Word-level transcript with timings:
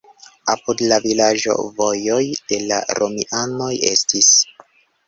Apud 0.53 0.81
la 0.91 0.97
vilaĝo 1.03 1.57
vojoj 1.81 2.25
de 2.49 2.61
la 2.73 2.83
romianoj 3.03 3.73
estis. 3.97 4.35